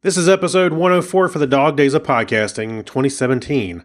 This 0.00 0.16
is 0.16 0.28
episode 0.28 0.74
104 0.74 1.28
for 1.28 1.40
the 1.40 1.46
Dog 1.48 1.76
Days 1.76 1.92
of 1.92 2.04
Podcasting 2.04 2.86
2017. 2.86 3.80
I 3.80 3.84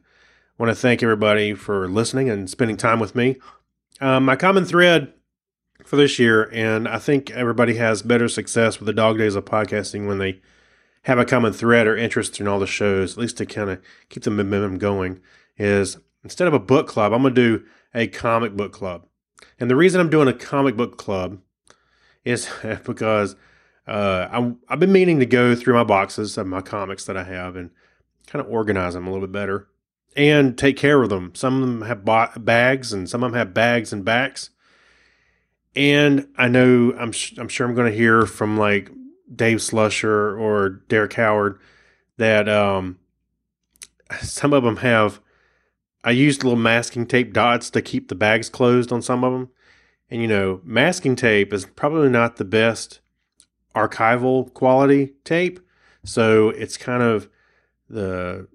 want 0.59 0.69
to 0.69 0.79
thank 0.79 1.01
everybody 1.01 1.55
for 1.55 1.87
listening 1.87 2.29
and 2.29 2.47
spending 2.47 2.77
time 2.77 2.99
with 2.99 3.15
me. 3.15 3.37
Um, 3.99 4.23
my 4.23 4.35
common 4.35 4.63
thread 4.63 5.11
for 5.83 5.95
this 5.95 6.19
year, 6.19 6.51
and 6.53 6.87
I 6.87 6.99
think 6.99 7.31
everybody 7.31 7.77
has 7.77 8.03
better 8.03 8.29
success 8.29 8.77
with 8.77 8.85
the 8.85 8.93
Dog 8.93 9.17
Days 9.17 9.33
of 9.33 9.45
Podcasting 9.45 10.07
when 10.07 10.19
they 10.19 10.39
have 11.05 11.17
a 11.17 11.25
common 11.25 11.51
thread 11.51 11.87
or 11.87 11.97
interest 11.97 12.39
in 12.39 12.47
all 12.47 12.59
the 12.59 12.67
shows, 12.67 13.13
at 13.13 13.17
least 13.17 13.37
to 13.37 13.47
kind 13.47 13.71
of 13.71 13.81
keep 14.09 14.21
the 14.21 14.29
momentum 14.29 14.77
going, 14.77 15.19
is 15.57 15.97
instead 16.23 16.47
of 16.47 16.53
a 16.53 16.59
book 16.59 16.87
club, 16.87 17.11
I'm 17.11 17.23
going 17.23 17.33
to 17.33 17.57
do 17.57 17.65
a 17.95 18.05
comic 18.05 18.55
book 18.55 18.71
club. 18.71 19.07
And 19.59 19.67
the 19.67 19.75
reason 19.75 19.99
I'm 19.99 20.11
doing 20.11 20.27
a 20.27 20.33
comic 20.33 20.77
book 20.77 20.95
club 20.95 21.39
is 22.23 22.47
because 22.85 23.35
uh, 23.87 24.27
I, 24.31 24.53
I've 24.69 24.79
been 24.79 24.91
meaning 24.91 25.19
to 25.19 25.25
go 25.25 25.55
through 25.55 25.73
my 25.73 25.83
boxes 25.83 26.37
of 26.37 26.47
my 26.47 26.61
comics 26.61 27.05
that 27.05 27.17
I 27.17 27.23
have 27.23 27.55
and 27.55 27.71
kind 28.27 28.43
of 28.43 28.51
organize 28.51 28.93
them 28.93 29.07
a 29.07 29.11
little 29.11 29.27
bit 29.27 29.33
better 29.33 29.67
and 30.15 30.57
take 30.57 30.77
care 30.77 31.01
of 31.01 31.09
them. 31.09 31.33
Some 31.35 31.61
of 31.61 31.67
them 31.67 31.81
have 31.81 32.45
bags 32.45 32.93
and 32.93 33.09
some 33.09 33.23
of 33.23 33.31
them 33.31 33.37
have 33.37 33.53
bags 33.53 33.91
and 33.91 34.05
backs. 34.05 34.49
And 35.75 36.27
I 36.37 36.47
know 36.47 36.93
I'm 36.97 37.13
I'm 37.37 37.47
sure 37.47 37.67
I'm 37.67 37.75
going 37.75 37.91
to 37.91 37.97
hear 37.97 38.25
from 38.25 38.57
like 38.57 38.91
Dave 39.33 39.57
Slusher 39.57 40.39
or 40.39 40.69
Derek 40.87 41.13
Howard 41.13 41.59
that 42.17 42.47
um, 42.47 42.99
some 44.21 44.53
of 44.53 44.63
them 44.63 44.77
have. 44.77 45.19
I 46.05 46.11
used 46.11 46.43
little 46.43 46.59
masking 46.59 47.07
tape 47.07 47.31
dots 47.31 47.69
to 47.69 47.81
keep 47.81 48.09
the 48.09 48.15
bags 48.15 48.49
closed 48.49 48.91
on 48.91 49.01
some 49.01 49.23
of 49.23 49.31
them. 49.31 49.49
And 50.11 50.21
you 50.21 50.27
know, 50.27 50.59
masking 50.63 51.15
tape 51.15 51.53
is 51.53 51.65
probably 51.65 52.09
not 52.09 52.35
the 52.35 52.45
best 52.45 52.99
archival 53.75 54.53
quality 54.53 55.13
tape. 55.23 55.59
So 56.03 56.49
it's 56.49 56.77
kind 56.77 57.03
of 57.03 57.29
the 57.89 58.47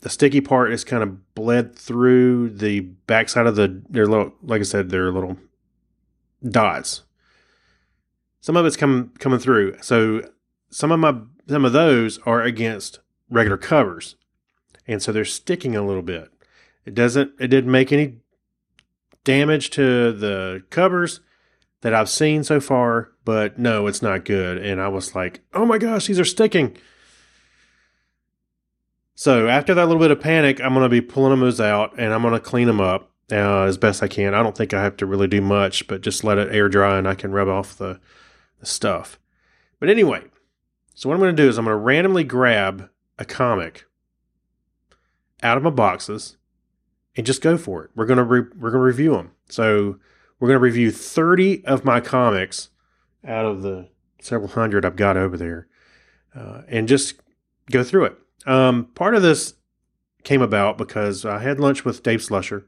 the 0.00 0.10
sticky 0.10 0.40
part 0.40 0.72
is 0.72 0.84
kind 0.84 1.02
of 1.02 1.34
bled 1.34 1.74
through 1.74 2.50
the 2.50 2.80
backside 2.80 3.46
of 3.46 3.56
the 3.56 3.82
their 3.88 4.06
little 4.06 4.34
like 4.42 4.60
I 4.60 4.64
said, 4.64 4.90
their 4.90 5.10
little 5.10 5.36
dots. 6.48 7.02
Some 8.40 8.56
of 8.56 8.64
it's 8.66 8.76
come 8.76 9.12
coming 9.18 9.38
through. 9.38 9.76
So 9.80 10.22
some 10.70 10.92
of 10.92 11.00
my 11.00 11.14
some 11.48 11.64
of 11.64 11.72
those 11.72 12.18
are 12.26 12.42
against 12.42 13.00
regular 13.30 13.56
covers. 13.56 14.16
And 14.86 15.02
so 15.02 15.12
they're 15.12 15.24
sticking 15.24 15.76
a 15.76 15.84
little 15.84 16.02
bit. 16.02 16.30
It 16.84 16.94
doesn't 16.94 17.32
it 17.38 17.48
didn't 17.48 17.70
make 17.70 17.92
any 17.92 18.16
damage 19.24 19.70
to 19.70 20.12
the 20.12 20.62
covers 20.70 21.20
that 21.80 21.94
I've 21.94 22.08
seen 22.08 22.42
so 22.44 22.60
far, 22.60 23.12
but 23.24 23.58
no, 23.58 23.86
it's 23.86 24.02
not 24.02 24.24
good. 24.24 24.58
And 24.58 24.80
I 24.80 24.88
was 24.88 25.14
like, 25.14 25.40
oh 25.54 25.64
my 25.64 25.78
gosh, 25.78 26.06
these 26.06 26.18
are 26.18 26.24
sticking. 26.24 26.76
So 29.14 29.48
after 29.48 29.74
that 29.74 29.86
little 29.86 30.00
bit 30.00 30.10
of 30.10 30.20
panic, 30.20 30.60
I'm 30.60 30.74
going 30.74 30.84
to 30.84 30.88
be 30.88 31.00
pulling 31.00 31.38
those 31.40 31.60
out 31.60 31.98
and 31.98 32.12
I'm 32.12 32.22
going 32.22 32.34
to 32.34 32.40
clean 32.40 32.66
them 32.66 32.80
up 32.80 33.10
uh, 33.30 33.62
as 33.62 33.76
best 33.76 34.02
I 34.02 34.08
can. 34.08 34.34
I 34.34 34.42
don't 34.42 34.56
think 34.56 34.72
I 34.72 34.82
have 34.82 34.96
to 34.98 35.06
really 35.06 35.26
do 35.26 35.40
much, 35.40 35.86
but 35.88 36.00
just 36.00 36.24
let 36.24 36.38
it 36.38 36.54
air 36.54 36.68
dry 36.68 36.98
and 36.98 37.08
I 37.08 37.14
can 37.14 37.32
rub 37.32 37.48
off 37.48 37.76
the, 37.76 38.00
the 38.60 38.66
stuff. 38.66 39.18
But 39.80 39.90
anyway, 39.90 40.22
so 40.94 41.08
what 41.08 41.14
I'm 41.14 41.20
going 41.20 41.34
to 41.34 41.42
do 41.42 41.48
is 41.48 41.58
I'm 41.58 41.64
going 41.64 41.76
to 41.76 41.80
randomly 41.80 42.24
grab 42.24 42.90
a 43.18 43.24
comic 43.24 43.86
out 45.42 45.56
of 45.56 45.62
my 45.62 45.70
boxes 45.70 46.36
and 47.16 47.26
just 47.26 47.42
go 47.42 47.56
for 47.56 47.84
it. 47.84 47.90
We're 47.94 48.06
going 48.06 48.18
to 48.18 48.24
re- 48.24 48.50
we're 48.58 48.70
going 48.70 48.80
to 48.80 48.86
review 48.86 49.12
them. 49.12 49.32
So 49.48 49.98
we're 50.38 50.48
going 50.48 50.56
to 50.56 50.62
review 50.62 50.90
30 50.90 51.64
of 51.64 51.84
my 51.84 52.00
comics 52.00 52.70
out 53.24 53.44
of 53.44 53.62
the 53.62 53.88
several 54.20 54.48
hundred 54.48 54.84
I've 54.84 54.96
got 54.96 55.16
over 55.16 55.36
there 55.36 55.68
uh, 56.34 56.62
and 56.68 56.88
just 56.88 57.14
go 57.70 57.82
through 57.82 58.06
it. 58.06 58.18
Um, 58.46 58.86
part 58.94 59.14
of 59.14 59.22
this 59.22 59.54
came 60.24 60.42
about 60.42 60.78
because 60.78 61.24
I 61.24 61.40
had 61.40 61.60
lunch 61.60 61.84
with 61.84 62.02
Dave 62.02 62.20
Slusher. 62.20 62.64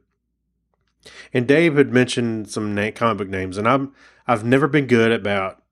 And 1.33 1.47
Dave 1.47 1.77
had 1.77 1.93
mentioned 1.93 2.51
some 2.51 2.75
na- 2.75 2.91
comic 2.91 3.19
book 3.19 3.29
names, 3.29 3.57
and 3.57 3.67
I'm 3.67 3.95
I've 4.27 4.45
never 4.45 4.69
been 4.69 4.87
good 4.87 5.13
about 5.13 5.63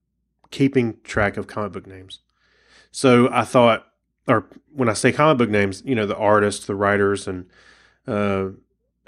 keeping 0.50 0.96
track 1.04 1.36
of 1.36 1.46
comic 1.46 1.72
book 1.72 1.86
names. 1.86 2.20
So 2.90 3.28
I 3.30 3.44
thought, 3.44 3.86
or 4.26 4.46
when 4.72 4.88
I 4.88 4.94
say 4.94 5.12
comic 5.12 5.36
book 5.38 5.50
names, 5.50 5.82
you 5.84 5.94
know, 5.94 6.06
the 6.06 6.16
artists, 6.16 6.64
the 6.64 6.74
writers, 6.74 7.28
and 7.28 7.46
uh, 8.06 8.48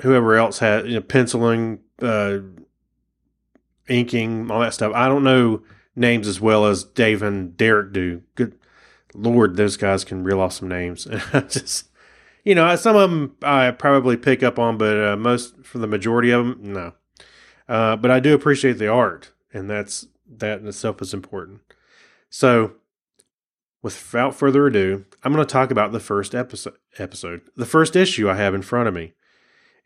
whoever 0.00 0.34
else 0.34 0.58
had 0.58 0.86
you 0.86 0.94
know, 0.94 1.00
penciling, 1.00 1.80
uh, 2.02 2.38
inking, 3.90 4.50
all 4.50 4.60
that 4.60 4.74
stuff. 4.74 4.92
I 4.94 5.08
don't 5.08 5.24
know 5.24 5.62
names 5.96 6.26
as 6.26 6.40
well 6.40 6.66
as 6.66 6.84
Dave 6.84 7.22
and 7.22 7.56
Derek 7.56 7.92
do. 7.92 8.22
Good 8.34 8.56
Lord, 9.14 9.56
those 9.56 9.76
guys 9.76 10.04
can 10.04 10.24
reel 10.24 10.40
off 10.40 10.52
some 10.54 10.68
names. 10.68 11.04
just, 11.48 11.88
you 12.44 12.54
know, 12.54 12.74
some 12.76 12.96
of 12.96 13.10
them 13.10 13.36
I 13.42 13.70
probably 13.72 14.16
pick 14.16 14.42
up 14.42 14.58
on, 14.58 14.78
but 14.78 15.02
uh, 15.02 15.16
most, 15.16 15.64
for 15.64 15.78
the 15.78 15.86
majority 15.86 16.30
of 16.30 16.46
them, 16.46 16.72
no. 16.72 16.92
Uh, 17.68 17.96
but 17.96 18.10
I 18.10 18.20
do 18.20 18.34
appreciate 18.34 18.78
the 18.78 18.88
art, 18.88 19.32
and 19.52 19.68
that's 19.68 20.06
that 20.28 20.60
in 20.60 20.66
itself 20.66 21.00
is 21.02 21.14
important. 21.14 21.60
So, 22.28 22.72
without 23.82 24.34
further 24.34 24.66
ado, 24.66 25.04
I'm 25.22 25.32
going 25.32 25.44
to 25.44 25.52
talk 25.52 25.70
about 25.70 25.92
the 25.92 26.00
first 26.00 26.34
episode. 26.34 26.74
Episode, 26.98 27.42
the 27.56 27.66
first 27.66 27.94
issue 27.94 28.28
I 28.28 28.34
have 28.34 28.54
in 28.54 28.62
front 28.62 28.88
of 28.88 28.94
me, 28.94 29.14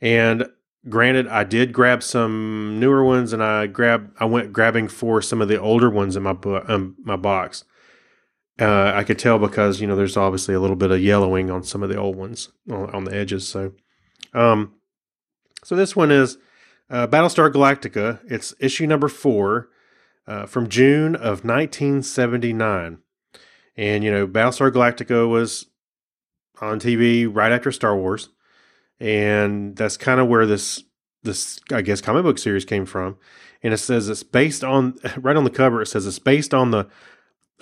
and 0.01 0.49
granted, 0.89 1.27
I 1.29 1.45
did 1.45 1.73
grab 1.73 2.03
some 2.03 2.79
newer 2.79 3.05
ones, 3.05 3.33
and 3.33 3.43
I 3.43 3.67
grab 3.67 4.13
I 4.19 4.25
went 4.25 4.53
grabbing 4.53 4.89
for 4.89 5.23
some 5.23 5.41
of 5.41 5.49
the 5.49 5.61
older 5.61 5.91
ones 5.91 6.17
in 6.17 6.23
my 6.23 6.37
um, 6.69 6.97
my 7.03 7.17
box. 7.17 7.65
Uh, 8.61 8.93
I 8.95 9.03
could 9.03 9.19
tell 9.19 9.39
because 9.39 9.81
you 9.81 9.87
know 9.87 9.97
there's 9.97 10.17
obviously 10.17 10.55
a 10.55 10.61
little 10.61 10.77
bit 10.77 10.91
of 10.91 11.01
yellowing 11.01 11.51
on 11.51 11.63
some 11.65 11.83
of 11.83 11.89
the 11.89 11.97
old 11.97 12.17
ones 12.17 12.51
on, 12.71 12.91
on 12.91 13.05
the 13.05 13.15
edges. 13.15 13.49
So, 13.49 13.73
um, 14.33 14.75
so 15.65 15.75
this 15.75 15.97
one 15.97 16.11
is 16.11 16.39
uh, 16.91 17.07
Battlestar 17.07 17.53
Galactica. 17.53 18.21
It's 18.29 18.55
issue 18.61 18.87
number 18.87 19.09
four 19.09 19.69
uh, 20.27 20.47
from 20.47 20.69
June 20.69 21.17
of 21.17 21.45
1979, 21.45 22.99
and 23.77 24.05
you 24.05 24.11
know 24.11 24.27
Battlestar 24.27 24.71
Galactica 24.71 25.29
was 25.29 25.67
on 26.61 26.79
TV 26.79 27.29
right 27.31 27.51
after 27.51 27.73
Star 27.73 27.97
Wars 27.97 28.29
and 29.05 29.77
that's 29.77 29.99
kind 29.99 30.19
of 30.19 30.29
where 30.29 30.47
this 30.47 30.83
this 31.25 31.61
I 31.71 31.83
guess 31.83 32.01
comic 32.01 32.23
book 32.23 32.39
series 32.39 32.65
came 32.65 32.87
from. 32.87 33.19
And 33.63 33.75
it 33.75 33.79
says 33.79 34.09
it's 34.09 34.23
based 34.23 34.65
on 34.65 34.97
right 35.19 35.37
on 35.37 35.45
the 35.45 35.51
cover. 35.51 35.83
It 35.83 35.87
says 35.87 36.07
it's 36.07 36.19
based 36.19 36.55
on 36.55 36.71
the 36.71 36.89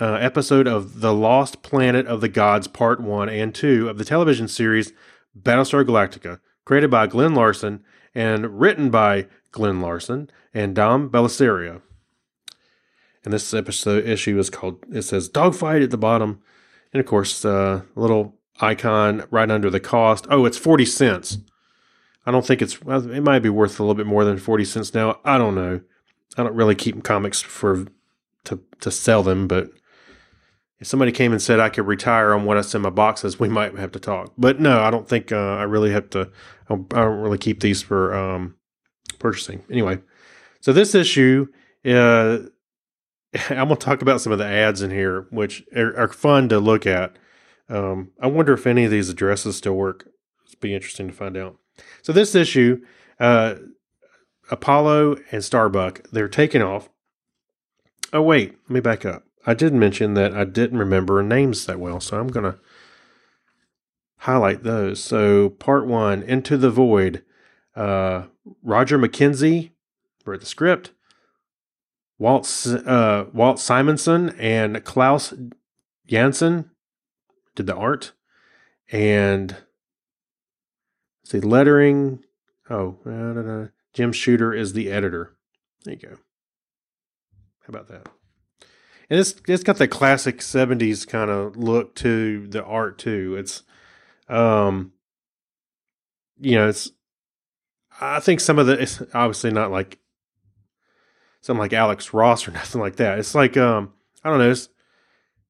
uh, 0.01 0.15
episode 0.15 0.69
of 0.69 1.01
The 1.01 1.13
Lost 1.13 1.63
Planet 1.63 2.07
of 2.07 2.21
the 2.21 2.29
Gods, 2.29 2.69
Part 2.69 3.01
One 3.01 3.29
and 3.29 3.53
Two 3.53 3.89
of 3.89 3.99
the 3.99 4.05
television 4.05 4.47
series 4.47 4.93
Battlestar 5.37 5.85
Galactica, 5.85 6.39
created 6.65 6.91
by 6.91 7.09
Glen 7.09 7.35
Larson 7.35 7.83
and 8.15 8.61
written 8.61 8.91
by 8.91 9.27
Glen 9.51 9.81
Larson 9.81 10.31
and 10.55 10.77
Don 10.77 11.09
Bellisario. 11.09 11.83
And 13.25 13.35
this 13.35 13.53
episode 13.53 14.07
issue 14.07 14.39
is 14.39 14.49
called. 14.49 14.85
It 14.93 15.03
says 15.03 15.29
"Dogfight" 15.29 15.83
at 15.83 15.91
the 15.91 15.99
bottom, 15.99 16.41
and 16.93 17.01
of 17.01 17.07
course, 17.07 17.45
uh, 17.45 17.83
a 17.97 18.01
little 18.01 18.39
icon 18.63 19.25
right 19.31 19.51
under 19.51 19.71
the 19.71 19.81
cost. 19.81 20.27
Oh, 20.31 20.45
it's 20.45 20.59
40 20.59 20.85
cents. 20.85 21.39
I 22.25 22.31
don't 22.31 22.47
think 22.47 22.63
it's, 22.63 22.79
it 22.87 23.23
might 23.23 23.41
be 23.41 23.49
worth 23.49 23.81
a 23.81 23.83
little 23.83 23.95
bit 23.95 24.07
more 24.07 24.25
than 24.25 24.39
40 24.39 24.65
cents 24.65 24.95
now. 24.95 25.19
I 25.25 25.39
don't 25.39 25.55
know. 25.55 25.81
I 26.37 26.43
don't 26.45 26.55
really 26.55 26.75
keep 26.75 27.03
comics 27.03 27.41
for, 27.43 27.87
to, 28.45 28.61
to 28.81 28.91
sell 28.91 29.23
them, 29.23 29.49
but 29.49 29.71
if 30.79 30.87
somebody 30.87 31.13
came 31.13 31.33
and 31.33 31.43
said 31.43 31.61
I 31.61 31.69
could 31.69 31.87
retire 31.87 32.35
on 32.35 32.45
what 32.45 32.57
I 32.57 32.63
send 32.63 32.83
my 32.83 32.91
boxes, 32.91 33.39
we 33.39 33.49
might 33.49 33.77
have 33.77 33.93
to 33.93 34.01
talk. 34.01 34.33
But 34.39 34.61
no, 34.61 34.81
I 34.81 34.91
don't 34.91 35.09
think 35.09 35.33
uh, 35.33 35.37
I 35.37 35.63
really 35.63 35.93
have 35.93 36.11
to, 36.11 36.31
I 36.69 36.75
don't, 36.75 36.95
I 36.95 37.03
don't 37.03 37.21
really 37.21 37.39
keep 37.39 37.61
these 37.61 37.83
for 37.83 38.15
um, 38.15 38.57
purchasing. 39.19 39.65
Anyway, 39.71 40.01
so 40.61 40.73
this 40.73 40.95
issue, 40.95 41.49
uh, 41.85 42.39
I'm 43.51 43.69
going 43.69 43.69
to 43.69 43.77
talk 43.77 44.03
about 44.03 44.21
some 44.21 44.33
of 44.33 44.39
the 44.39 44.47
ads 44.47 44.83
in 44.83 44.91
here, 44.91 45.27
which 45.31 45.65
are, 45.75 45.97
are 45.97 46.09
fun 46.09 46.49
to 46.51 46.59
look 46.59 46.87
at. 46.87 47.17
Um, 47.69 48.11
I 48.21 48.27
wonder 48.27 48.53
if 48.53 48.67
any 48.67 48.85
of 48.85 48.91
these 48.91 49.09
addresses 49.09 49.57
still 49.57 49.75
work. 49.75 50.09
It'd 50.47 50.61
be 50.61 50.75
interesting 50.75 51.09
to 51.09 51.13
find 51.13 51.37
out. 51.37 51.57
So 52.03 52.13
this 52.13 52.35
issue, 52.35 52.85
uh, 53.19 53.55
Apollo 54.51 55.17
and 55.31 55.43
Starbuck, 55.43 56.03
they're 56.11 56.29
taking 56.29 56.63
off. 56.63 56.89
Oh 58.13 58.23
wait, 58.23 58.57
let 58.65 58.71
me 58.71 58.81
back 58.81 59.05
up. 59.07 59.25
I 59.47 59.55
did 59.55 59.73
mention 59.73 60.15
that 60.15 60.35
I 60.35 60.45
didn't 60.45 60.79
remember 60.79 61.23
names 61.23 61.67
that 61.67 61.81
well, 61.81 62.01
so 62.01 62.19
I'm 62.19 62.29
gonna 62.29 62.59
highlight 64.19 64.63
those. 64.63 65.03
So 65.03 65.51
part 65.51 65.87
one, 65.87 66.23
Into 66.23 66.57
the 66.57 66.71
Void. 66.71 67.25
Uh, 67.75 68.25
Roger 68.63 68.99
McKenzie 68.99 69.71
wrote 70.25 70.41
the 70.41 70.47
script. 70.47 70.93
Walt 72.19 72.67
uh, 72.87 73.25
Walt 73.33 73.59
Simonson 73.59 74.31
and 74.39 74.85
Klaus 74.85 75.35
Janson 76.07 76.71
did 77.55 77.67
the 77.67 77.77
art, 77.77 78.13
and 78.91 79.57
see 81.25 81.41
lettering. 81.41 82.25
Oh, 82.71 82.99
da, 83.05 83.33
da, 83.33 83.43
da. 83.43 83.67
Jim 83.93 84.13
Shooter 84.13 84.55
is 84.55 84.73
the 84.73 84.91
editor. 84.91 85.35
There 85.85 85.95
you 85.95 86.01
go. 86.01 86.17
How 87.61 87.69
about 87.69 87.89
that? 87.89 88.09
and 89.13 89.21
it's 89.21 89.35
it's 89.47 89.63
got 89.63 89.77
that 89.77 89.89
classic 89.89 90.39
'70s 90.39 91.07
kind 91.07 91.31
of 91.31 91.55
look 91.55 91.95
to 91.97 92.47
the 92.47 92.65
art 92.65 92.97
too. 92.97 93.37
It's, 93.39 93.63
um, 94.27 94.93
you 96.41 96.55
know, 96.55 96.67
it's. 96.67 96.91
I 98.01 98.21
think 98.21 98.41
some 98.41 98.59
of 98.59 98.67
the 98.67 98.81
it's 98.81 99.03
obviously 99.13 99.51
not 99.51 99.71
like 99.71 99.99
something 101.43 101.61
like 101.61 101.75
Alex 101.75 102.15
Ross 102.15 102.49
or 102.49 102.51
nothing 102.53 102.81
like 102.81 102.97
that. 102.97 103.19
It's 103.19 103.35
like 103.35 103.55
um, 103.59 103.93
I 104.25 104.31
don't 104.31 104.39
know. 104.39 104.51
It's 104.51 104.71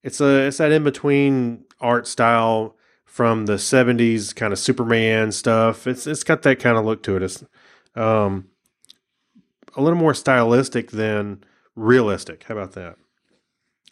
it's 0.02 0.20
a 0.20 0.48
it's 0.48 0.58
that 0.58 0.72
in 0.72 0.82
between 0.82 1.64
art 1.82 2.06
style 2.06 2.76
from 3.04 3.46
the 3.46 3.54
'70s 3.54 4.34
kind 4.34 4.52
of 4.52 4.58
Superman 4.58 5.32
stuff. 5.32 5.86
It's 5.86 6.06
it's 6.06 6.24
got 6.24 6.42
that 6.42 6.60
kind 6.60 6.78
of 6.78 6.84
look 6.84 7.02
to 7.04 7.16
it. 7.16 7.22
It's 7.22 7.44
um, 7.94 8.48
a 9.76 9.82
little 9.82 9.98
more 9.98 10.14
stylistic 10.14 10.90
than 10.90 11.44
realistic. 11.76 12.44
How 12.44 12.56
about 12.56 12.72
that? 12.72 12.96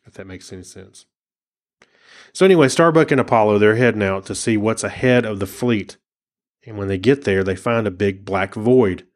If 0.06 0.14
that 0.14 0.26
makes 0.26 0.52
any 0.52 0.62
sense. 0.62 1.06
So 2.32 2.44
anyway, 2.44 2.68
Starbuck 2.68 3.10
and 3.10 3.20
Apollo 3.20 3.58
they're 3.58 3.76
heading 3.76 4.02
out 4.02 4.24
to 4.26 4.34
see 4.34 4.56
what's 4.56 4.84
ahead 4.84 5.26
of 5.26 5.40
the 5.40 5.46
fleet, 5.46 5.96
and 6.64 6.78
when 6.78 6.88
they 6.88 6.98
get 6.98 7.24
there, 7.24 7.44
they 7.44 7.56
find 7.56 7.86
a 7.86 7.90
big 7.90 8.24
black 8.24 8.54
void. 8.54 9.06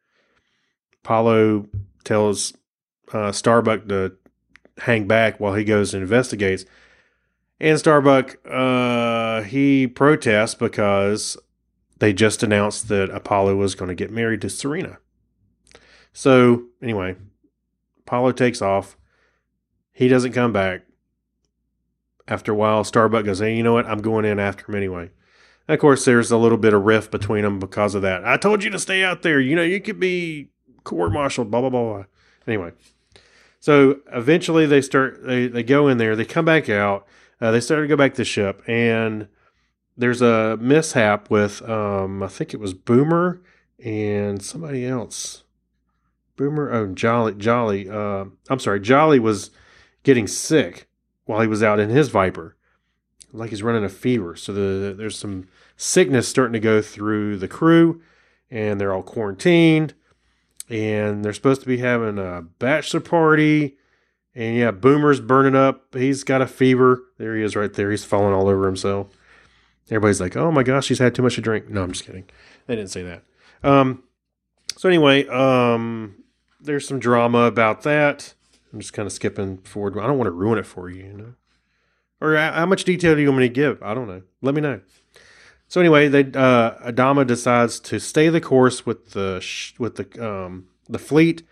Apollo 1.05 1.69
tells 2.03 2.55
uh, 3.13 3.31
Starbuck 3.33 3.89
to 3.89 4.17
hang 4.79 5.07
back 5.07 5.39
while 5.39 5.55
he 5.55 5.65
goes 5.65 5.95
and 5.95 6.03
investigates. 6.03 6.65
And 7.65 7.79
Starbuck, 7.79 8.37
uh, 8.47 9.41
he 9.41 9.87
protests 9.87 10.55
because 10.55 11.39
they 11.99 12.13
just 12.13 12.43
announced 12.43 12.89
that 12.89 13.09
Apollo 13.09 13.57
was 13.57 13.75
going 13.75 13.89
to 13.89 13.95
get 13.95 14.11
married 14.11 14.43
to 14.43 14.51
Serena. 14.51 14.99
So, 16.13 16.65
anyway, 16.83 17.17
Apollo 18.01 18.33
takes 18.33 18.61
off. 18.61 18.99
He 19.95 20.09
doesn't 20.09 20.35
come 20.35 20.53
back. 20.53 20.83
After 22.29 22.53
a 22.53 22.55
while, 22.55 22.85
Starbuck 22.85 23.25
goes, 23.25 23.39
Hey, 23.39 23.57
you 23.57 23.63
know 23.63 23.73
what? 23.73 23.87
I'm 23.87 24.03
going 24.03 24.27
in 24.27 24.39
after 24.39 24.67
him 24.67 24.75
anyway. 24.75 25.11
And 25.67 25.75
of 25.75 25.81
course, 25.81 26.05
there's 26.05 26.31
a 26.31 26.37
little 26.37 26.59
bit 26.59 26.75
of 26.75 26.85
rift 26.85 27.11
between 27.11 27.45
them 27.45 27.59
because 27.59 27.95
of 27.95 28.03
that. 28.03 28.27
I 28.27 28.37
told 28.37 28.63
you 28.63 28.69
to 28.73 28.79
stay 28.79 29.03
out 29.03 29.23
there. 29.23 29.41
You 29.41 29.57
know, 29.57 29.63
you 29.63 29.81
could 29.81 29.99
be 29.99 30.51
court 30.85 31.15
martialed, 31.15 31.51
blah, 31.51 31.63
blah, 31.63 31.71
blah, 31.71 31.95
blah. 31.95 32.05
Anyway, 32.47 32.73
so 33.59 34.01
eventually 34.13 34.67
they 34.67 34.83
start, 34.83 35.25
they, 35.25 35.47
they 35.47 35.63
go 35.63 35.89
in 35.89 35.97
there, 35.97 36.15
they 36.15 36.27
come 36.27 36.45
back 36.45 36.69
out, 36.69 37.07
uh, 37.41 37.51
they 37.51 37.61
start 37.61 37.83
to 37.83 37.89
go 37.89 37.97
back 37.97 38.13
to 38.13 38.19
the 38.19 38.25
ship, 38.25 38.63
and 38.67 39.29
there's 39.97 40.23
a 40.23 40.57
mishap 40.61 41.31
with, 41.31 41.63
um, 41.69 42.23
I 42.23 42.29
think 42.29 42.55
it 42.55 42.61
was 42.61 42.75
Boomer 42.75 43.43
and 43.83 44.43
somebody 44.43 44.87
else. 44.87 45.45
Boomer, 46.37 46.73
oh, 46.73 46.93
Jolly, 46.95 47.35
Jolly, 47.35 47.89
uh, 47.89 48.25
I'm 48.49 48.59
sorry, 48.59 48.81
Jolly 48.81 49.21
was 49.21 49.51
getting 50.03 50.27
sick 50.27 50.89
while 51.25 51.41
he 51.41 51.47
was 51.47 51.63
out 51.63 51.81
in 51.81 51.91
his 51.91 52.09
Viper. 52.09 52.57
Like 53.33 53.51
he's 53.51 53.63
running 53.63 53.85
a 53.85 53.89
fever. 53.89 54.37
So 54.37 54.53
the, 54.53 54.95
there's 54.95 55.19
some 55.19 55.49
sickness 55.77 56.29
starting 56.29 56.53
to 56.53 56.61
go 56.61 56.81
through 56.83 57.39
the 57.39 57.49
crew, 57.49 58.01
and 58.51 58.81
they're 58.81 58.93
all 58.93 59.03
quarantined 59.03 59.95
and 60.69 61.25
they're 61.25 61.33
supposed 61.33 61.61
to 61.61 61.67
be 61.67 61.79
having 61.79 62.19
a 62.19 62.43
bachelor 62.43 63.01
party. 63.01 63.77
And 64.35 64.57
yeah, 64.57 64.71
Boomer's 64.73 65.21
burning 65.21 65.55
up. 65.55 65.95
He's 65.95 66.25
got 66.25 66.43
a 66.43 66.47
fever. 66.47 67.03
There 67.19 67.37
he 67.37 67.43
is 67.43 67.55
right 67.55 67.73
there. 67.73 67.91
He's 67.91 68.05
falling 68.05 68.35
all 68.35 68.49
over 68.49 68.67
himself. 68.67 69.09
Everybody's 69.91 70.21
like, 70.21 70.37
oh 70.37 70.51
my 70.51 70.63
gosh, 70.63 70.89
he's 70.89 70.99
had 70.99 71.15
too 71.15 71.23
much 71.23 71.37
to 71.37 71.41
drink. 71.41 71.69
No, 71.69 71.83
I'm 71.83 71.93
just 71.93 72.05
kidding. 72.05 72.25
They 72.67 72.75
didn't 72.75 72.91
say 72.91 73.03
that. 73.03 73.23
Um, 73.63 74.03
so 74.77 74.89
anyway, 74.89 75.27
um, 75.29 76.25
there's 76.61 76.89
some 76.89 76.99
drama 76.99 77.41
about 77.41 77.83
that. 77.83 78.35
I'm 78.73 78.81
just 78.81 78.93
kind 78.93 79.07
of 79.07 79.13
skipping 79.13 79.59
forward. 79.59 79.99
I 79.99 80.07
don't 80.07 80.19
want 80.19 80.27
to 80.27 80.33
ruin 80.33 80.59
it 80.59 80.67
for 80.67 80.91
you, 80.91 81.05
you 81.05 81.13
know. 81.13 81.35
Or 82.21 82.37
how 82.37 82.67
much 82.67 82.85
detail 82.85 83.15
do 83.15 83.21
you 83.21 83.29
want 83.29 83.41
me 83.41 83.49
to 83.49 83.55
give? 83.55 83.83
I 83.83 83.95
don't 83.95 84.09
know. 84.09 84.23
Let 84.41 84.55
me 84.55 84.63
know. 84.63 84.81
So 85.69 85.81
anyway, 85.81 86.09
they 86.09 86.21
uh, 86.21 86.91
Adama 86.91 87.27
decides 87.27 87.79
to 87.81 87.99
stay 87.99 88.29
the 88.29 88.41
course 88.41 88.87
with 88.87 89.11
the 89.11 89.41
sh- 89.41 89.75
with 89.79 89.97
the 89.97 90.27
um, 90.27 90.69
the 90.89 90.99
fleet, 90.99 91.43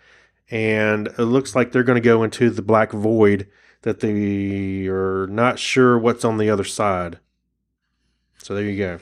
and 0.49 1.07
it 1.07 1.19
looks 1.19 1.55
like 1.55 1.71
they're 1.71 1.83
going 1.83 2.01
to 2.01 2.01
go 2.01 2.23
into 2.23 2.49
the 2.49 2.61
black 2.61 2.91
void 2.91 3.47
that 3.81 3.99
they 3.99 4.87
are 4.87 5.27
not 5.27 5.59
sure 5.59 5.97
what's 5.97 6.25
on 6.25 6.37
the 6.37 6.49
other 6.49 6.63
side. 6.63 7.19
So 8.37 8.53
there 8.53 8.63
you 8.63 8.77
go. 8.77 8.99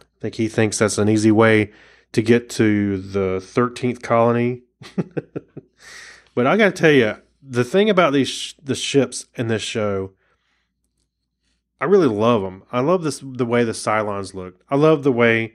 I 0.00 0.20
think 0.20 0.36
he 0.36 0.48
thinks 0.48 0.78
that's 0.78 0.98
an 0.98 1.08
easy 1.08 1.30
way 1.30 1.72
to 2.12 2.22
get 2.22 2.48
to 2.50 2.98
the 2.98 3.38
13th 3.40 4.02
colony. 4.02 4.62
but 6.34 6.46
I 6.46 6.56
got 6.56 6.76
to 6.76 6.82
tell 6.82 6.90
you, 6.90 7.16
the 7.42 7.64
thing 7.64 7.90
about 7.90 8.12
these 8.12 8.28
sh- 8.28 8.54
the 8.62 8.74
ships 8.74 9.26
in 9.34 9.48
this 9.48 9.62
show 9.62 10.12
I 11.84 11.86
really 11.86 12.08
love 12.08 12.40
them. 12.40 12.62
I 12.72 12.80
love 12.80 13.02
this 13.02 13.22
the 13.22 13.44
way 13.44 13.62
the 13.62 13.72
Cylons 13.72 14.32
looked. 14.32 14.62
I 14.70 14.76
love 14.76 15.02
the 15.02 15.12
way 15.12 15.54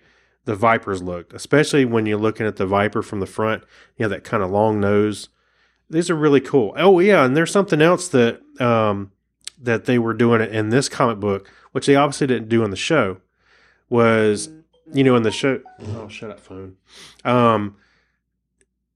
the 0.49 0.55
Vipers 0.55 1.03
looked, 1.03 1.31
especially 1.33 1.85
when 1.85 2.07
you're 2.07 2.17
looking 2.17 2.47
at 2.47 2.55
the 2.55 2.65
Viper 2.65 3.03
from 3.03 3.19
the 3.19 3.27
front. 3.27 3.63
You 3.95 4.03
have 4.03 4.09
that 4.09 4.23
kind 4.23 4.41
of 4.41 4.49
long 4.49 4.79
nose. 4.79 5.29
These 5.91 6.09
are 6.09 6.15
really 6.15 6.41
cool. 6.41 6.73
Oh 6.75 6.97
yeah, 6.97 7.23
and 7.23 7.37
there's 7.37 7.51
something 7.51 7.83
else 7.83 8.07
that 8.07 8.41
um, 8.59 9.11
that 9.61 9.85
they 9.85 9.99
were 9.99 10.15
doing 10.15 10.41
in 10.41 10.69
this 10.69 10.89
comic 10.89 11.19
book, 11.19 11.47
which 11.71 11.85
they 11.85 11.95
obviously 11.95 12.25
didn't 12.25 12.49
do 12.49 12.63
in 12.63 12.71
the 12.71 12.75
show. 12.75 13.17
Was 13.89 14.49
you 14.91 15.03
know 15.03 15.15
in 15.15 15.21
the 15.21 15.29
show? 15.29 15.61
Oh, 15.89 16.07
shut 16.07 16.31
up, 16.31 16.39
phone. 16.39 16.77
Um, 17.23 17.75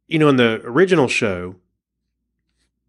you 0.07 0.17
know 0.17 0.29
in 0.29 0.38
the 0.38 0.59
original 0.63 1.07
show, 1.07 1.57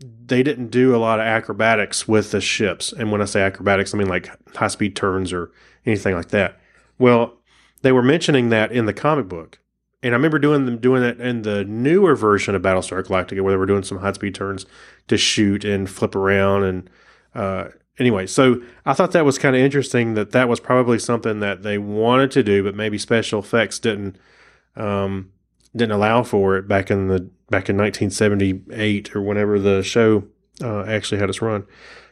they 0.00 0.42
didn't 0.42 0.68
do 0.68 0.96
a 0.96 0.96
lot 0.96 1.20
of 1.20 1.26
acrobatics 1.26 2.08
with 2.08 2.30
the 2.30 2.40
ships. 2.40 2.94
And 2.94 3.12
when 3.12 3.20
I 3.20 3.26
say 3.26 3.42
acrobatics, 3.42 3.92
I 3.92 3.98
mean 3.98 4.08
like 4.08 4.30
high 4.56 4.68
speed 4.68 4.96
turns 4.96 5.34
or 5.34 5.52
anything 5.84 6.14
like 6.14 6.30
that. 6.30 6.58
Well, 6.98 7.34
they 7.84 7.92
were 7.92 8.02
mentioning 8.02 8.48
that 8.48 8.72
in 8.72 8.86
the 8.86 8.94
comic 8.94 9.28
book. 9.28 9.60
And 10.02 10.14
I 10.14 10.16
remember 10.16 10.38
doing 10.38 10.64
them 10.64 10.78
doing 10.78 11.02
that 11.02 11.20
in 11.20 11.42
the 11.42 11.64
newer 11.64 12.16
version 12.16 12.54
of 12.54 12.62
Battlestar 12.62 13.02
Galactica, 13.04 13.42
where 13.42 13.52
they 13.52 13.58
were 13.58 13.66
doing 13.66 13.82
some 13.82 13.98
high 13.98 14.12
speed 14.12 14.34
turns 14.34 14.64
to 15.08 15.18
shoot 15.18 15.64
and 15.64 15.88
flip 15.88 16.16
around. 16.16 16.64
And 16.64 16.90
uh, 17.34 17.68
anyway, 17.98 18.26
so 18.26 18.62
I 18.86 18.94
thought 18.94 19.12
that 19.12 19.26
was 19.26 19.38
kind 19.38 19.54
of 19.54 19.60
interesting 19.60 20.14
that 20.14 20.32
that 20.32 20.48
was 20.48 20.60
probably 20.60 20.98
something 20.98 21.40
that 21.40 21.62
they 21.62 21.76
wanted 21.76 22.30
to 22.32 22.42
do, 22.42 22.64
but 22.64 22.74
maybe 22.74 22.96
special 22.96 23.40
effects 23.40 23.78
didn't 23.78 24.16
um, 24.76 25.30
didn't 25.76 25.92
allow 25.92 26.22
for 26.22 26.56
it 26.56 26.66
back 26.66 26.90
in 26.90 27.08
the 27.08 27.20
back 27.50 27.68
in 27.68 27.76
1978 27.76 29.14
or 29.14 29.20
whenever 29.20 29.58
the 29.58 29.82
show 29.82 30.24
uh, 30.62 30.84
actually 30.84 31.18
had 31.18 31.28
its 31.28 31.42
run. 31.42 31.66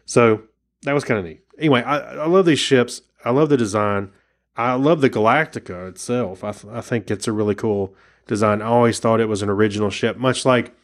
So 0.05 0.43
that 0.83 0.93
was 0.93 1.05
kind 1.05 1.19
of 1.19 1.25
neat. 1.25 1.41
Anyway, 1.59 1.83
I, 1.83 2.25
I 2.25 2.27
love 2.27 2.45
these 2.45 2.59
ships. 2.59 3.01
I 3.25 3.31
love 3.31 3.49
the 3.49 3.57
design. 3.57 4.13
I 4.57 4.75
love 4.75 5.01
the 5.01 5.11
Galactica 5.11 5.89
itself. 5.89 6.45
I, 6.45 6.53
th- 6.53 6.73
I 6.73 6.81
think 6.81 7.11
it's 7.11 7.27
a 7.27 7.33
really 7.33 7.55
cool 7.55 7.95
design. 8.27 8.61
I 8.61 8.67
always 8.67 8.99
thought 8.99 9.21
it 9.21 9.29
was 9.29 9.43
an 9.43 9.49
original 9.49 9.91
ship, 9.91 10.17
much 10.17 10.45
like 10.45 10.75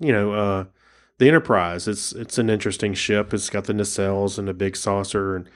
you 0.00 0.12
know 0.12 0.32
uh, 0.32 0.64
the 1.18 1.28
Enterprise. 1.28 1.86
It's 1.86 2.12
it's 2.12 2.38
an 2.38 2.50
interesting 2.50 2.94
ship. 2.94 3.32
It's 3.32 3.50
got 3.50 3.64
the 3.64 3.72
nacelles 3.72 4.38
and 4.38 4.48
a 4.48 4.54
big 4.54 4.76
saucer, 4.76 5.36
and 5.36 5.48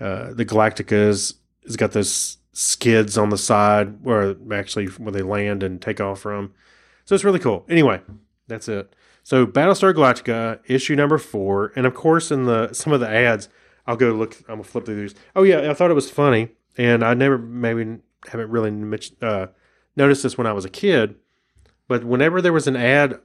uh, 0.00 0.34
the 0.34 0.44
Galactica 0.44 1.06
has 1.06 1.34
got 1.76 1.92
those 1.92 2.38
skids 2.52 3.16
on 3.16 3.30
the 3.30 3.38
side 3.38 4.02
where 4.02 4.34
actually 4.52 4.86
where 4.86 5.12
they 5.12 5.22
land 5.22 5.62
and 5.62 5.80
take 5.80 6.00
off 6.00 6.20
from. 6.20 6.52
So 7.04 7.14
it's 7.14 7.24
really 7.24 7.38
cool. 7.38 7.64
Anyway, 7.68 8.00
that's 8.48 8.68
it. 8.68 8.94
So 9.22 9.46
Battlestar 9.46 9.94
Galactica 9.94 10.60
issue 10.66 10.96
number 10.96 11.18
four, 11.18 11.72
and 11.76 11.86
of 11.86 11.94
course 11.94 12.30
in 12.30 12.44
the 12.44 12.72
some 12.72 12.92
of 12.92 13.00
the 13.00 13.08
ads, 13.08 13.48
I'll 13.86 13.96
go 13.96 14.12
look. 14.12 14.38
I'm 14.40 14.56
gonna 14.56 14.64
flip 14.64 14.84
through 14.84 15.00
these. 15.00 15.14
Oh 15.34 15.42
yeah, 15.42 15.70
I 15.70 15.74
thought 15.74 15.90
it 15.90 15.94
was 15.94 16.10
funny, 16.10 16.50
and 16.78 17.04
I 17.04 17.12
never 17.14 17.36
maybe 17.36 17.98
haven't 18.30 18.50
really 18.50 18.70
uh, 19.20 19.48
noticed 19.96 20.22
this 20.22 20.38
when 20.38 20.46
I 20.46 20.52
was 20.52 20.64
a 20.64 20.70
kid, 20.70 21.16
but 21.88 22.04
whenever 22.04 22.40
there 22.40 22.52
was 22.52 22.68
an 22.68 22.76
ad 22.76 23.18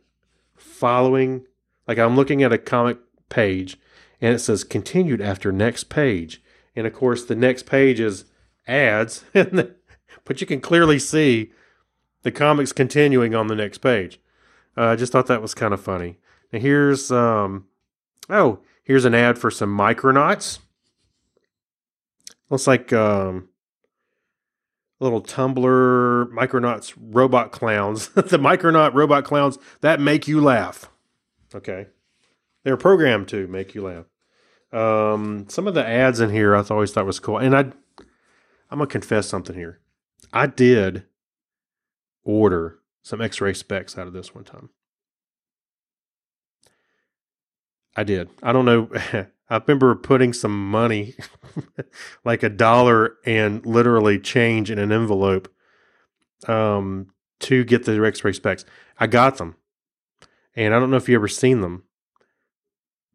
following, 0.57 1.45
like 1.88 2.00
I'm 2.00 2.15
looking 2.15 2.41
at 2.43 2.51
a 2.51 2.57
comic 2.57 2.98
page, 3.29 3.77
and 4.19 4.33
it 4.33 4.39
says 4.39 4.63
continued 4.63 5.22
after 5.22 5.51
next 5.51 5.86
page, 5.86 6.41
and 6.75 6.88
of 6.88 6.93
course 6.93 7.24
the 7.24 7.36
next 7.36 7.65
page 7.67 8.00
is 8.00 8.25
ads, 8.67 9.24
but 9.33 10.41
you 10.41 10.48
can 10.48 10.60
clearly 10.60 10.98
see 10.98 11.51
the 12.24 12.31
comics 12.31 12.74
continuing 12.74 13.36
on 13.36 13.48
the 13.48 13.55
next 13.55 13.79
page. 13.79 14.19
Uh, 14.75 14.88
I 14.88 14.95
just 14.95 15.12
thought 15.12 15.27
that 15.27 15.41
was 15.41 15.53
kind 15.53 15.74
of 15.74 15.81
funny. 15.81 16.17
Here's 16.51 17.12
um, 17.12 17.65
oh, 18.29 18.60
here's 18.83 19.05
an 19.05 19.13
ad 19.13 19.38
for 19.38 19.51
some 19.51 19.75
Micronauts. 19.75 20.60
Looks 22.53 22.67
like 22.67 22.93
um, 22.93 23.50
little 25.00 25.22
Tumbler 25.22 26.27
Micronauts 26.27 26.93
robot 26.95 27.51
clowns. 27.51 28.10
the 28.10 28.38
Micronaut 28.38 28.93
robot 28.93 29.24
clowns 29.24 29.57
that 29.81 30.00
make 30.00 30.27
you 30.27 30.39
laugh. 30.39 30.88
Okay, 31.55 31.88
they're 32.63 32.77
programmed 32.77 33.27
to 33.29 33.48
make 33.48 33.74
you 33.74 33.81
laugh. 33.81 34.05
Um, 34.72 35.48
some 35.50 35.65
of 35.65 35.74
the 35.74 35.83
ads 35.83 36.19
in 36.19 36.29
here 36.29 36.55
I 36.55 36.63
always 36.69 36.91
thought 36.91 37.07
was 37.07 37.19
cool, 37.19 37.39
and 37.39 37.57
I 37.57 37.62
I'm 38.69 38.77
gonna 38.77 38.86
confess 38.86 39.27
something 39.27 39.55
here. 39.55 39.79
I 40.31 40.45
did 40.45 41.05
order 42.24 42.77
some 43.01 43.19
X-ray 43.19 43.55
specs 43.55 43.98
out 43.98 44.05
of 44.05 44.13
this 44.13 44.36
one 44.36 44.43
time. 44.43 44.69
I 47.95 48.03
did. 48.03 48.29
I 48.43 48.53
don't 48.53 48.65
know. 48.65 48.89
I 49.50 49.62
remember 49.65 49.93
putting 49.95 50.33
some 50.33 50.71
money, 50.71 51.15
like 52.25 52.43
a 52.43 52.50
dollar 52.50 53.17
and 53.25 53.65
literally 53.65 54.19
change 54.19 54.71
in 54.71 54.79
an 54.79 54.91
envelope, 54.91 55.53
um, 56.47 57.07
to 57.41 57.63
get 57.63 57.85
the 57.85 58.03
X-ray 58.03 58.33
specs. 58.33 58.65
I 59.00 59.07
got 59.07 59.38
them, 59.38 59.55
and 60.55 60.73
I 60.73 60.79
don't 60.79 60.91
know 60.91 60.97
if 60.97 61.09
you 61.09 61.15
ever 61.15 61.27
seen 61.27 61.62
them, 61.62 61.83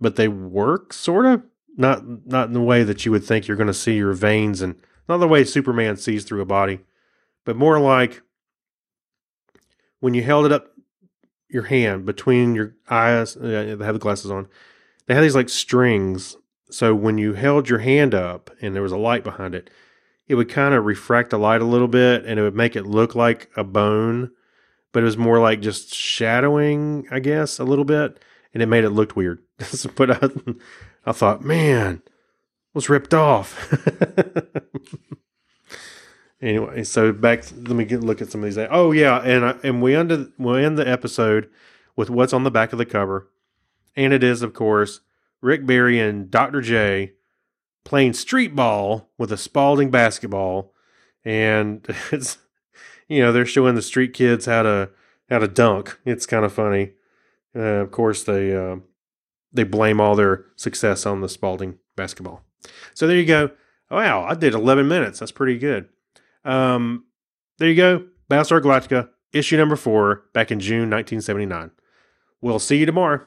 but 0.01 0.17
they 0.17 0.29
work 0.29 0.93
sort 0.93 1.27
of 1.27 1.43
not 1.77 2.27
not 2.27 2.49
in 2.49 2.55
the 2.55 2.61
way 2.61 2.83
that 2.83 3.05
you 3.05 3.13
would 3.13 3.25
think 3.25 3.47
you're 3.47 3.57
going 3.57 3.69
to 3.69 3.75
see 3.75 3.97
your 3.97 4.13
veins 4.13 4.61
and 4.61 4.75
not 5.09 5.19
the 5.19 5.29
way 5.29 5.45
Superman 5.45 5.97
sees 5.97 6.25
through 6.25 6.43
a 6.43 6.47
body, 6.47 6.81
but 7.45 7.57
more 7.57 7.81
like 7.81 8.23
when 10.01 10.15
you 10.15 10.23
held 10.23 10.47
it 10.47 10.53
up 10.53 10.75
your 11.49 11.65
hand 11.65 12.05
between 12.05 12.55
your 12.55 12.75
eyes. 12.89 13.37
Uh, 13.37 13.75
they 13.79 13.85
have 13.85 13.95
the 13.95 13.99
glasses 13.99 14.31
on. 14.31 14.49
They 15.09 15.15
had 15.15 15.25
these 15.25 15.35
like 15.35 15.49
strings. 15.49 16.37
So 16.71 16.95
when 16.95 17.17
you 17.19 17.33
held 17.33 17.69
your 17.69 17.79
hand 17.79 18.15
up 18.15 18.51
and 18.61 18.75
there 18.75 18.83
was 18.83 18.93
a 18.93 18.99
light 18.99 19.25
behind 19.25 19.55
it, 19.55 19.71
it 20.29 20.35
would 20.35 20.51
kind 20.51 20.75
of 20.75 20.85
refract 20.85 21.31
the 21.31 21.39
light 21.39 21.63
a 21.63 21.65
little 21.65 21.89
bit 21.89 22.27
and 22.27 22.39
it 22.39 22.43
would 22.43 22.55
make 22.55 22.77
it 22.77 22.85
look 22.85 23.15
like 23.15 23.51
a 23.57 23.65
bone, 23.65 24.31
but 24.93 25.03
it 25.03 25.07
was 25.07 25.17
more 25.17 25.41
like 25.41 25.63
just 25.63 25.95
shadowing, 25.95 27.07
I 27.11 27.21
guess, 27.21 27.59
a 27.59 27.65
little 27.65 27.87
bit, 27.87 28.23
and 28.53 28.63
it 28.63 28.67
made 28.67 28.85
it 28.85 28.91
look 28.91 29.17
weird. 29.17 29.43
but 29.97 30.11
I, 30.23 30.29
I 31.07 31.13
thought, 31.13 31.43
man, 31.43 32.03
was 32.75 32.91
ripped 32.91 33.15
off. 33.15 33.73
anyway, 36.43 36.85
so 36.85 37.13
back. 37.13 37.45
Let 37.57 37.71
me 37.71 37.87
get 37.87 38.01
look 38.01 38.21
at 38.21 38.31
some 38.31 38.43
of 38.43 38.45
these. 38.45 38.59
Oh 38.71 38.93
yeah, 38.93 39.21
and 39.21 39.45
I, 39.47 39.55
and 39.63 39.81
we 39.81 39.97
end 39.97 40.33
we 40.37 40.63
end 40.63 40.77
the 40.77 40.87
episode 40.87 41.49
with 41.97 42.11
what's 42.11 42.35
on 42.35 42.45
the 42.45 42.51
back 42.51 42.73
of 42.73 42.79
the 42.79 42.85
cover, 42.85 43.29
and 43.99 44.13
it 44.13 44.23
is 44.23 44.41
of 44.43 44.55
course 44.55 45.01
Rick 45.43 45.67
Barry 45.67 46.01
and 46.01 46.31
Doctor 46.31 46.61
J 46.61 47.13
playing 47.85 48.13
street 48.13 48.55
ball 48.55 49.11
with 49.19 49.33
a 49.33 49.37
Spalding 49.37 49.91
basketball, 49.91 50.73
and 51.25 51.87
it's 52.13 52.39
you 53.09 53.21
know 53.21 53.33
they're 53.33 53.45
showing 53.45 53.75
the 53.75 53.83
street 53.83 54.15
kids 54.15 54.47
how 54.47 54.63
to 54.63 54.91
how 55.29 55.39
to 55.39 55.49
dunk. 55.49 55.99
It's 56.05 56.27
kind 56.27 56.45
of 56.45 56.53
funny. 56.53 56.93
Uh, 57.55 57.83
of 57.83 57.91
course, 57.91 58.25
they 58.25 58.55
uh, 58.55 58.77
they 59.53 59.65
blame 59.65 60.01
all 60.01 60.15
their 60.15 60.47
success 60.57 61.05
on 61.05 61.21
the 61.21 61.29
Spalding 61.29 61.79
basketball. 61.97 62.45
So 62.95 63.07
there 63.07 63.17
you 63.17 63.27
go. 63.27 63.51
Wow, 63.91 64.25
I 64.25 64.35
did 64.35 64.53
11 64.53 64.87
minutes. 64.87 65.19
That's 65.19 65.33
pretty 65.33 65.57
good. 65.57 65.89
Um, 66.45 67.05
there 67.57 67.69
you 67.69 67.75
go. 67.75 68.05
Battlestar 68.31 68.61
Galactica, 68.61 69.09
issue 69.33 69.57
number 69.57 69.77
four, 69.77 70.25
back 70.35 70.51
in 70.51 70.61
June 70.61 70.91
1979. 70.91 71.71
We'll 72.43 72.59
see 72.59 72.77
you 72.77 72.85
tomorrow. 72.85 73.25